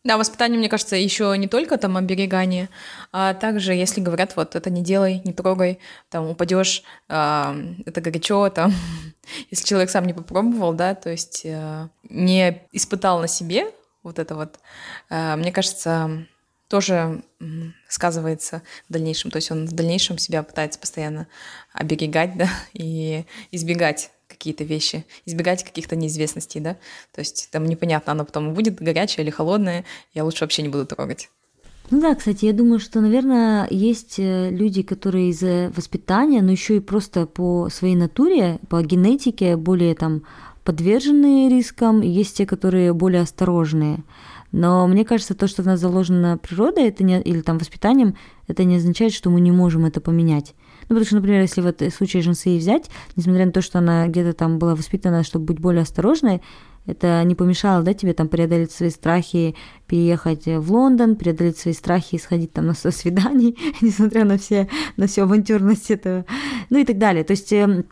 [0.05, 2.69] Да, воспитание, мне кажется, еще не только там оберегание,
[3.13, 5.79] а также, если говорят, вот это не делай, не трогай,
[6.11, 8.73] там упадешь, э, это горячо, там,
[9.51, 13.67] если человек сам не попробовал, да, то есть э, не испытал на себе
[14.03, 14.59] вот это вот,
[15.09, 16.27] э, мне кажется,
[16.73, 17.23] тоже
[17.87, 19.31] сказывается в дальнейшем.
[19.31, 21.29] То есть он в дальнейшем себя пытается постоянно
[21.73, 26.77] оберегать, да, и избегать какие-то вещи, избегать каких-то неизвестностей, да.
[27.13, 30.87] То есть там непонятно, оно потом будет горячее или холодное, я лучше вообще не буду
[30.87, 31.29] трогать.
[31.91, 36.77] Ну да, кстати, я думаю, что, наверное, есть э, люди, которые из-за воспитания, но еще
[36.77, 40.23] и просто по своей натуре, по генетике более там
[40.65, 44.05] подверженные рискам, есть те, которые более осторожные.
[44.53, 48.65] Но мне кажется, то, что в нас заложено природой это не, или там воспитанием, это
[48.65, 50.55] не означает, что мы не можем это поменять.
[50.83, 54.07] Ну, потому что, например, если вот в случае Женсеи взять, несмотря на то, что она
[54.09, 56.43] где-то там была воспитана, чтобы быть более осторожной,
[56.87, 59.55] это не помешало, да, тебе там преодолеть свои страхи,
[59.87, 64.69] переехать в Лондон, преодолеть свои страхи и сходить там на 100 свиданий, несмотря на все,
[64.97, 66.25] на всю авантюрность этого,
[66.71, 67.23] ну и так далее.
[67.23, 67.85] То есть эм,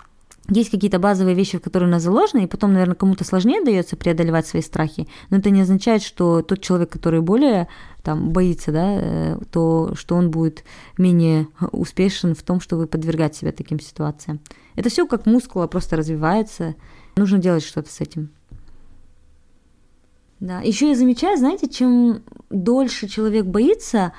[0.48, 3.96] есть какие-то базовые вещи, в которые у нас заложены, и потом, наверное, кому-то сложнее дается
[3.96, 7.68] преодолевать свои страхи, но это не означает, что тот человек, который более
[8.02, 10.64] там боится, да, э, то что он будет
[10.98, 14.40] менее успешен в том, чтобы подвергать себя таким ситуациям.
[14.76, 16.74] Это все как мускула просто развивается.
[17.16, 18.30] Нужно делать что-то с этим.
[20.40, 24.14] Да, еще я замечаю, знаете, чем дольше человек боится,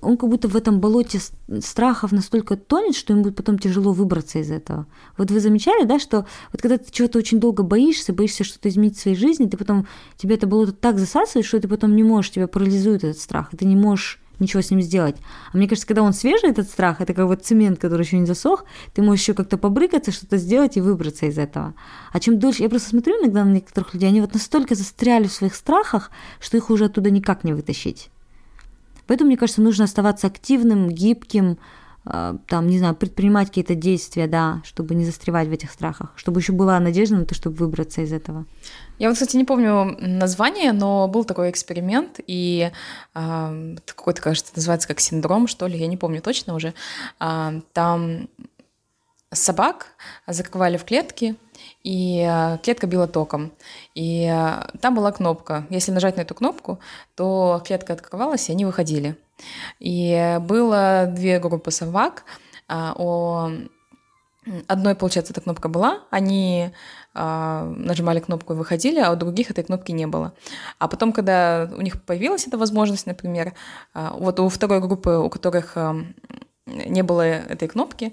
[0.00, 1.20] он как будто в этом болоте
[1.60, 4.86] страхов настолько тонет, что ему будет потом тяжело выбраться из этого.
[5.16, 8.96] Вот вы замечали, да, что вот когда ты чего-то очень долго боишься, боишься что-то изменить
[8.96, 12.30] в своей жизни, ты потом, тебе это болото так засасывает, что ты потом не можешь,
[12.30, 15.16] тебя парализует этот страх, и ты не можешь ничего с ним сделать.
[15.52, 18.26] А мне кажется, когда он свежий, этот страх, это как вот цемент, который еще не
[18.26, 21.74] засох, ты можешь еще как-то побрыкаться, что-то сделать и выбраться из этого.
[22.12, 25.32] А чем дольше, я просто смотрю иногда на некоторых людей, они вот настолько застряли в
[25.32, 26.10] своих страхах,
[26.40, 28.10] что их уже оттуда никак не вытащить.
[29.06, 31.58] Поэтому, мне кажется, нужно оставаться активным, гибким,
[32.06, 36.40] а, там, не знаю, предпринимать какие-то действия, да, чтобы не застревать в этих страхах, чтобы
[36.40, 38.44] еще была надежда на то, чтобы выбраться из этого.
[38.98, 42.70] Я вот, кстати, не помню название, но был такой эксперимент, и
[43.14, 46.74] э, какой-то, кажется, называется как синдром, что ли, я не помню точно уже.
[47.20, 48.28] Э, там
[49.34, 49.88] собак
[50.26, 51.36] закрывали в клетки,
[51.82, 53.52] и э, клетка била током.
[53.94, 55.66] И э, там была кнопка.
[55.70, 56.80] Если нажать на эту кнопку,
[57.14, 59.16] то клетка открывалась, и они выходили.
[59.80, 62.24] И было две группы собак.
[62.68, 63.68] А, у
[64.68, 66.70] одной, получается, эта кнопка была, они
[67.14, 70.34] а, нажимали кнопку и выходили, а у других этой кнопки не было.
[70.78, 73.54] А потом, когда у них появилась эта возможность, например,
[73.92, 75.76] а, вот у второй группы, у которых
[76.66, 78.12] не было этой кнопки,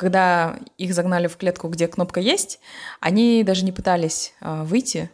[0.00, 2.58] когда их загнали в клетку, где кнопка есть,
[3.00, 5.10] они даже не пытались э, выйти,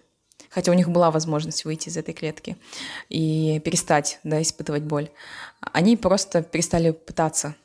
[0.48, 2.56] хотя у них была возможность выйти из этой клетки
[3.08, 5.10] и перестать да, испытывать боль.
[5.60, 7.56] Они просто перестали пытаться.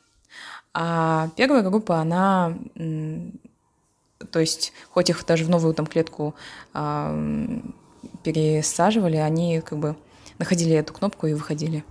[0.74, 6.34] А первая группа, она, то есть, хоть их даже в новую там клетку
[6.74, 7.60] э,
[8.24, 9.94] пересаживали, они как бы
[10.38, 11.84] находили эту кнопку и выходили.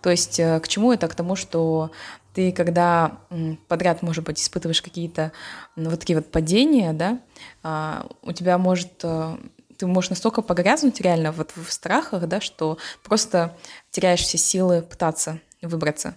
[0.00, 1.08] То есть э, к чему это?
[1.08, 1.90] К тому, что
[2.34, 3.18] ты когда
[3.66, 5.32] подряд, может быть, испытываешь какие-то
[5.76, 7.18] вот такие вот падения, да,
[7.62, 9.36] а, у тебя может э,
[9.76, 13.56] ты можешь настолько погрязнуть реально вот в страхах, да, что просто
[13.90, 16.16] теряешь все силы пытаться выбраться.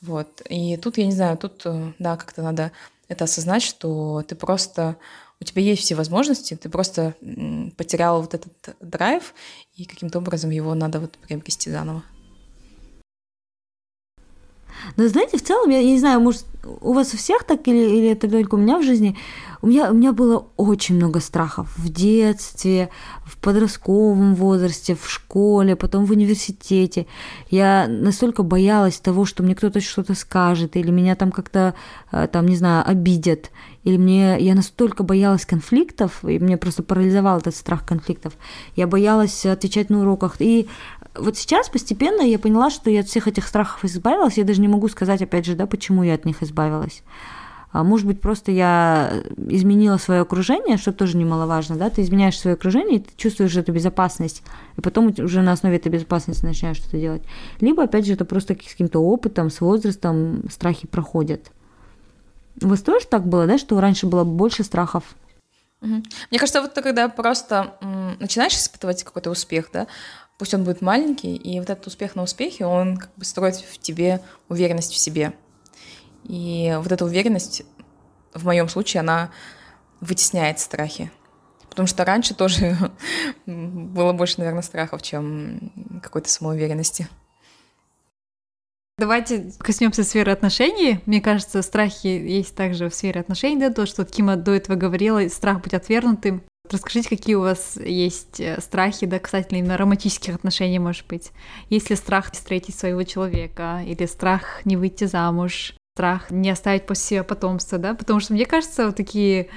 [0.00, 0.42] Вот.
[0.48, 2.72] И тут, я не знаю, тут, э, да, как-то надо
[3.08, 4.96] это осознать, что ты просто
[5.40, 7.14] у тебя есть все возможности, ты просто
[7.76, 9.34] потерял вот этот драйв,
[9.74, 12.04] и каким-то образом его надо вот приобрести заново.
[14.96, 17.78] Но знаете, в целом, я, я не знаю, может, у вас у всех так или,
[17.78, 19.16] или это только у меня в жизни,
[19.62, 22.90] у меня, у меня было очень много страхов в детстве,
[23.24, 27.06] в подростковом возрасте, в школе, потом в университете.
[27.48, 31.74] Я настолько боялась того, что мне кто-то что-то скажет, или меня там как-то,
[32.10, 33.50] э, там, не знаю, обидят,
[33.84, 38.34] или мне, я настолько боялась конфликтов, и мне просто парализовал этот страх конфликтов.
[38.76, 40.36] Я боялась отвечать на уроках.
[40.40, 40.68] И
[41.14, 44.38] вот сейчас постепенно я поняла, что я от всех этих страхов избавилась.
[44.38, 47.02] Я даже не могу сказать, опять же, да, почему я от них избавилась.
[47.72, 52.54] А может быть, просто я изменила свое окружение, что тоже немаловажно, да, ты изменяешь свое
[52.54, 54.42] окружение, и ты чувствуешь эту безопасность,
[54.76, 57.22] и потом уже на основе этой безопасности начинаешь что-то делать.
[57.60, 61.50] Либо, опять же, это просто с каким-то опытом, с возрастом страхи проходят.
[62.62, 65.04] У вас тоже так было, да, что раньше было больше страхов?
[65.80, 67.74] Мне кажется, вот ты когда просто
[68.20, 69.88] начинаешь испытывать какой-то успех, да,
[70.42, 73.78] пусть он будет маленький, и вот этот успех на успехе, он как бы строит в
[73.78, 75.34] тебе уверенность в себе.
[76.24, 77.62] И вот эта уверенность,
[78.34, 79.30] в моем случае, она
[80.00, 81.12] вытесняет страхи.
[81.68, 82.76] Потому что раньше тоже
[83.46, 85.70] было больше, наверное, страхов, чем
[86.02, 87.06] какой-то самоуверенности.
[88.98, 90.98] Давайте коснемся сферы отношений.
[91.06, 95.24] Мне кажется, страхи есть также в сфере отношений, да, то, что Кима до этого говорила,
[95.28, 96.42] страх быть отвергнутым.
[96.72, 101.30] Расскажите, какие у вас есть э, страхи, да, касательно именно романтических отношений, может быть.
[101.68, 107.04] Есть ли страх встретить своего человека, или страх не выйти замуж, страх не оставить после
[107.04, 109.50] себя потомство, да, потому что мне кажется, вот такие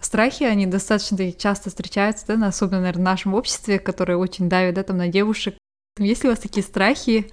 [0.00, 4.84] страхи, они достаточно часто встречаются, да, особенно, наверное, в нашем обществе, которое очень давит, да,
[4.84, 5.56] там, на девушек.
[5.98, 7.32] Есть ли у вас такие страхи,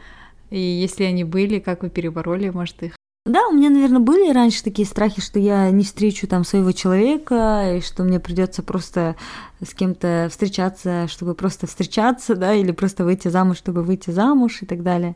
[0.49, 2.96] и если они были, как вы перебороли, может, их?
[3.27, 7.75] Да, у меня, наверное, были раньше такие страхи, что я не встречу там своего человека,
[7.77, 9.15] и что мне придется просто
[9.61, 14.65] с кем-то встречаться, чтобы просто встречаться, да, или просто выйти замуж, чтобы выйти замуж и
[14.65, 15.15] так далее.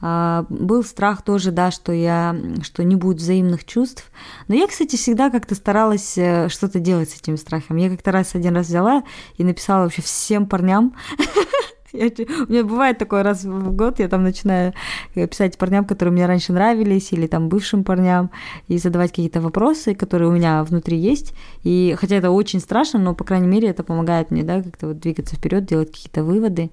[0.00, 4.10] А, был страх тоже, да, что я, что не будет взаимных чувств.
[4.48, 7.76] Но я, кстати, всегда как-то старалась э, что-то делать с этим страхом.
[7.76, 9.04] Я как-то раз один раз взяла
[9.36, 10.94] и написала вообще всем парням,
[11.94, 12.06] Я,
[12.48, 14.74] у меня бывает такое раз в год, я там начинаю
[15.14, 18.30] э, писать парням, которые мне раньше нравились, или там бывшим парням,
[18.66, 21.34] и задавать какие-то вопросы, которые у меня внутри есть.
[21.62, 24.98] И хотя это очень страшно, но, по крайней мере, это помогает мне, да, как-то вот
[24.98, 26.70] двигаться вперед, делать какие-то выводы.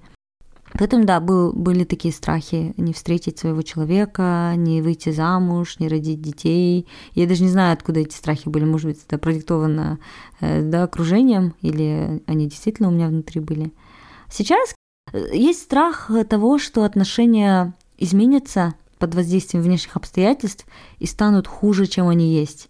[0.76, 6.22] Поэтому, да, был, были такие страхи не встретить своего человека, не выйти замуж, не родить
[6.22, 6.88] детей.
[7.14, 8.64] Я даже не знаю, откуда эти страхи были.
[8.64, 9.98] Может быть, это продиктовано
[10.40, 13.72] э, да, окружением, или они действительно у меня внутри были.
[14.30, 14.74] Сейчас
[15.12, 20.66] есть страх того, что отношения изменятся под воздействием внешних обстоятельств
[20.98, 22.68] и станут хуже, чем они есть.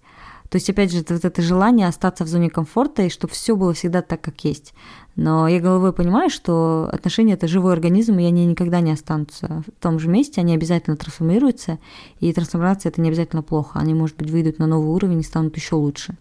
[0.48, 3.56] То есть, опять же, это вот это желание остаться в зоне комфорта и чтобы все
[3.56, 4.74] было всегда так, как есть.
[5.16, 9.82] Но я головой понимаю, что отношения это живой организм, и они никогда не останутся в
[9.82, 11.78] том же месте, они обязательно трансформируются,
[12.20, 13.78] и трансформация это не обязательно плохо.
[13.78, 16.18] Они, может быть, выйдут на новый уровень и станут еще лучше.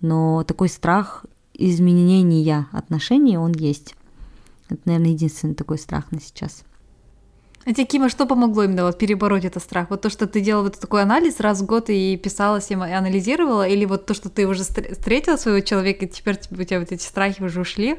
[0.00, 3.96] Но такой страх изменения отношений, он есть.
[4.68, 6.64] Это, наверное, единственный такой страх на сейчас.
[7.64, 9.90] А тебе, Кима, что помогло именно вот перебороть этот страх?
[9.90, 12.92] Вот то, что ты делала вот такой анализ раз в год и писала всем, и
[12.92, 16.92] анализировала, или вот то, что ты уже встретила своего человека, и теперь у тебя вот
[16.92, 17.98] эти страхи уже ушли?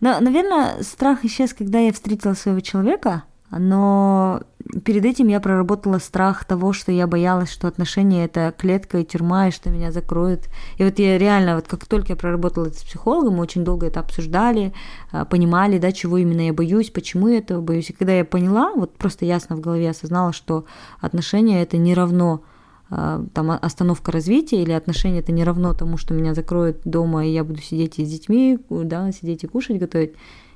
[0.00, 4.42] Ну, наверное, страх исчез, когда я встретила своего человека, но
[4.84, 9.48] перед этим я проработала страх того, что я боялась, что отношения это клетка и тюрьма,
[9.48, 10.48] и что меня закроют.
[10.78, 13.86] И вот я реально, вот как только я проработала это с психологом, мы очень долго
[13.86, 14.72] это обсуждали,
[15.12, 17.90] а, понимали, да, чего именно я боюсь, почему я этого боюсь.
[17.90, 20.64] И когда я поняла, вот просто ясно в голове осознала, что
[21.00, 22.42] отношения это не равно
[22.90, 27.32] а, там остановка развития или отношения это не равно тому, что меня закроют дома, и
[27.32, 30.14] я буду сидеть и с детьми, да, сидеть и кушать, готовить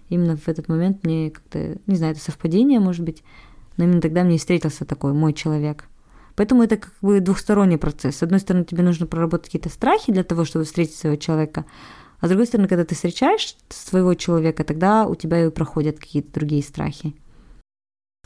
[0.09, 3.23] именно в этот момент мне как-то, не знаю, это совпадение, может быть,
[3.79, 5.87] но именно тогда мне встретился такой мой человек.
[6.37, 8.19] Поэтому это как бы двухсторонний процесс.
[8.19, 11.65] С одной стороны, тебе нужно проработать какие-то страхи для того, чтобы встретить своего человека,
[12.21, 16.33] а с другой стороны, когда ты встречаешь своего человека, тогда у тебя и проходят какие-то
[16.33, 17.15] другие страхи.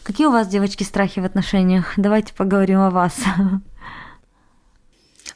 [0.02, 1.92] Какие у вас, девочки, страхи в отношениях?
[1.96, 3.18] Давайте поговорим о вас.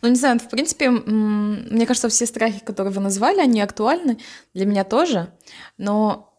[0.03, 4.19] Ну, не знаю, в принципе, мне кажется, все страхи, которые вы назвали, они актуальны
[4.53, 5.33] для меня тоже,
[5.79, 6.36] но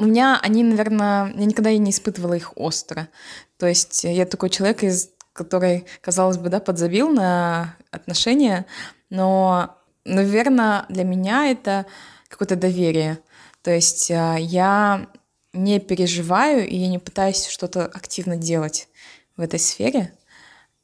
[0.00, 3.08] у меня они, наверное, я никогда и не испытывала их остро.
[3.58, 8.64] То есть я такой человек, из который, казалось бы, да, подзабил на отношения,
[9.10, 9.76] но,
[10.06, 11.84] наверное, для меня это
[12.28, 13.18] какое-то доверие.
[13.62, 15.06] То есть а, я
[15.52, 18.88] не переживаю и я не пытаюсь что-то активно делать
[19.36, 20.12] в этой сфере.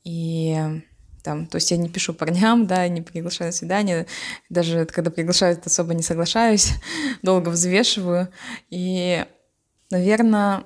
[0.04, 0.82] И
[1.27, 4.07] там, то есть я не пишу парням, да, не приглашаю на свидание,
[4.49, 6.74] даже когда приглашают, особо не соглашаюсь,
[7.22, 8.29] долго взвешиваю.
[8.70, 9.27] И,
[9.91, 10.62] наверное,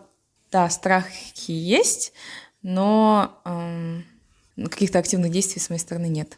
[0.52, 2.12] да, страхи есть,
[2.60, 4.04] но эм,
[4.68, 6.36] каких-то активных действий с моей стороны нет.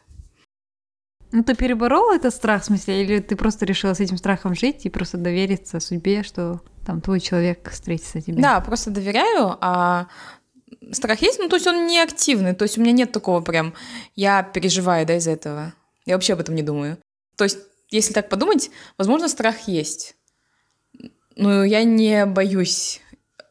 [1.33, 4.87] Ну, ты переборола этот страх, в смысле, или ты просто решила с этим страхом жить
[4.87, 8.41] и просто довериться судьбе, что там твой человек встретится тебе?
[8.41, 10.07] Да, просто доверяю, а
[10.93, 13.75] страх есть, ну, то есть он не активный, то есть у меня нет такого прям,
[14.15, 15.75] я переживаю, да, из этого.
[16.07, 16.99] Я вообще об этом не думаю.
[17.37, 17.59] То есть,
[17.91, 20.15] если так подумать, возможно, страх есть.
[21.37, 23.01] Но я не боюсь.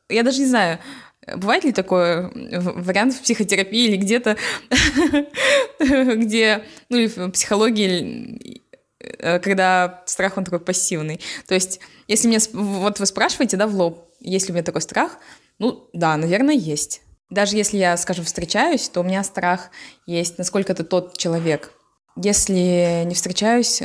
[0.10, 0.80] Я даже не знаю,
[1.36, 4.38] Бывает ли такой вариант в психотерапии или где-то,
[5.80, 8.64] где, ну или в психологии,
[9.00, 11.22] э, когда страх, он такой пассивный.
[11.48, 14.82] То есть, если мне, вот вы спрашиваете, да, в лоб, есть ли у меня такой
[14.82, 15.20] страх,
[15.60, 17.04] ну, да, наверное, есть.
[17.32, 19.70] Даже если я, скажем, встречаюсь, то у меня страх
[20.06, 21.72] есть, насколько это тот человек.
[22.18, 23.84] Если не встречаюсь,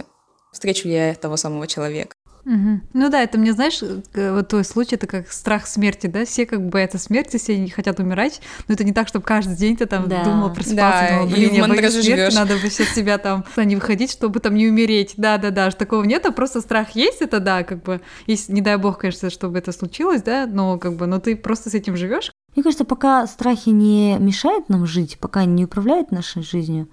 [0.53, 2.17] встречу ли я того самого человека.
[2.45, 2.81] Угу.
[2.93, 3.81] Ну да, это мне, знаешь,
[4.15, 7.71] вот твой случай, это как страх смерти, да, все как бы боятся смерти, все не
[7.71, 10.23] хотят умирать, но это не так, чтобы каждый день ты там да.
[10.23, 12.35] думал, просыпался, да, думал, блин, я боюсь смерти, живёшь.
[12.35, 16.31] надо бы сейчас себя там не выходить, чтобы там не умереть, да-да-да, такого нет, а
[16.31, 20.23] просто страх есть, это да, как бы, есть, не дай бог, конечно, чтобы это случилось,
[20.23, 22.31] да, но как бы, но ты просто с этим живешь.
[22.57, 26.89] Мне кажется, пока страхи не мешают нам жить, пока они не управляют нашей жизнью,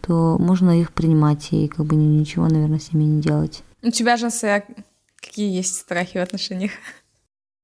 [0.00, 3.62] то можно их принимать и как бы ничего, наверное, с ними не делать.
[3.80, 4.28] У тебя же
[5.16, 6.72] Какие есть страхи в отношениях?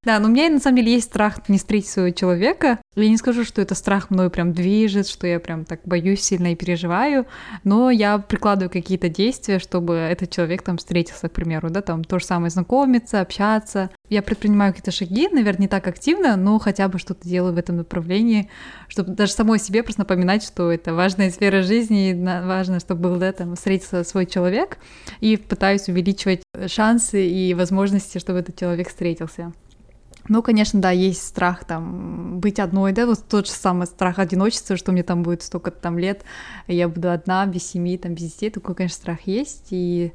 [0.03, 2.79] Да, но у меня на самом деле есть страх не встретить своего человека.
[2.97, 6.53] Я не скажу, что это страх мной прям движет, что я прям так боюсь сильно
[6.53, 7.27] и переживаю,
[7.65, 12.19] но я прикладываю какие-то действия, чтобы этот человек там встретился, к примеру, да, там то
[12.19, 13.91] же самое знакомиться, общаться.
[14.09, 17.77] Я предпринимаю какие-то шаги, наверное, не так активно, но хотя бы что-то делаю в этом
[17.77, 18.49] направлении,
[18.89, 23.17] чтобы даже самой себе просто напоминать, что это важная сфера жизни, и важно, чтобы был,
[23.17, 24.79] да, там, встретиться свой человек,
[25.21, 29.53] и пытаюсь увеличивать шансы и возможности, чтобы этот человек встретился.
[30.29, 34.77] Ну, конечно, да, есть страх там быть одной, да, вот тот же самый страх одиночества,
[34.77, 36.25] что мне там будет столько там лет,
[36.67, 40.13] я буду одна, без семьи, там, без детей, такой, конечно, страх есть, и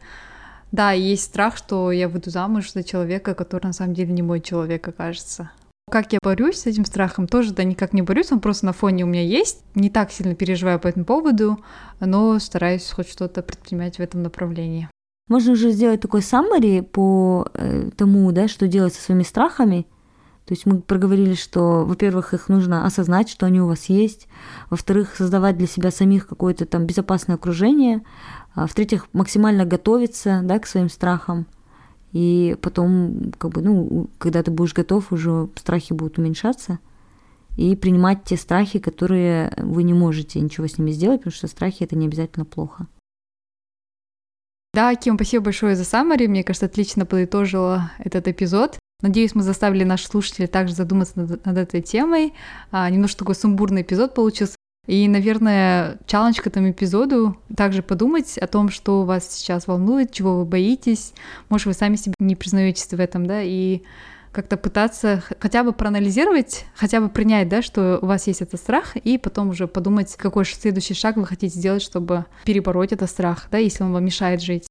[0.72, 4.42] да, есть страх, что я выйду замуж за человека, который на самом деле не мой
[4.42, 5.52] человек окажется.
[5.90, 9.04] Как я борюсь с этим страхом, тоже да никак не борюсь, он просто на фоне
[9.04, 9.64] у меня есть.
[9.76, 11.60] Не так сильно переживаю по этому поводу,
[12.00, 14.90] но стараюсь хоть что-то предпринимать в этом направлении.
[15.28, 19.88] Можно уже сделать такой summary по э, тому, да, что делать со своими страхами,
[20.46, 24.28] то есть мы проговорили, что, во-первых, их нужно осознать, что они у вас есть,
[24.70, 28.04] во-вторых, создавать для себя самих какое-то там безопасное окружение,
[28.54, 31.48] а в-третьих, максимально готовиться да, к своим страхам,
[32.12, 36.78] и потом, как бы, ну, когда ты будешь готов, уже страхи будут уменьшаться,
[37.58, 41.84] и принимать те страхи, которые вы не можете ничего с ними сделать, потому что страхи
[41.84, 42.88] это не обязательно плохо.
[44.74, 46.28] Да, Ким, спасибо большое за саммари.
[46.28, 48.78] Мне кажется, отлично подытожила этот эпизод.
[49.06, 52.34] Надеюсь, мы заставили наших слушателей также задуматься над, над этой темой.
[52.72, 54.56] А, немножко такой сумбурный эпизод получился.
[54.88, 60.40] И, наверное, челлендж к этому эпизоду также подумать о том, что вас сейчас волнует, чего
[60.40, 61.14] вы боитесь.
[61.50, 63.84] Может, вы сами себе не признаетесь в этом, да, и
[64.32, 68.96] как-то пытаться хотя бы проанализировать, хотя бы принять, да, что у вас есть этот страх,
[68.96, 73.60] и потом уже подумать, какой следующий шаг вы хотите сделать, чтобы перебороть этот страх, да,
[73.60, 74.66] если он вам мешает жить.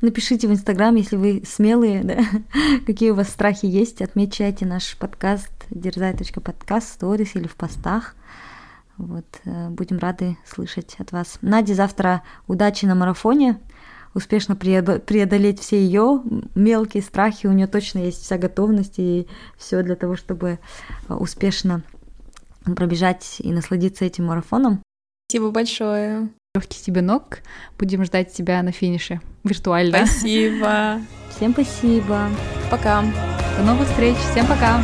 [0.00, 2.18] Напишите в Инстаграм, если вы смелые, да,
[2.86, 4.00] какие у вас страхи есть.
[4.00, 8.14] Отмечайте наш подкаст дерзай.подкаст в сторис или в постах.
[8.96, 11.38] Вот, э, будем рады слышать от вас.
[11.42, 13.58] Наде завтра удачи на марафоне,
[14.14, 16.22] успешно преодолеть все ее
[16.54, 17.48] мелкие страхи.
[17.48, 19.26] У нее точно есть вся готовность и
[19.56, 20.60] все для того, чтобы
[21.08, 21.82] э, успешно
[22.62, 24.80] пробежать и насладиться этим марафоном.
[25.28, 26.28] Спасибо большое
[26.58, 27.38] легких тебе ног.
[27.78, 30.06] Будем ждать тебя на финише виртуально.
[30.06, 31.00] Спасибо.
[31.34, 32.28] Всем спасибо.
[32.70, 33.02] Пока.
[33.56, 34.16] До новых встреч.
[34.32, 34.82] Всем пока.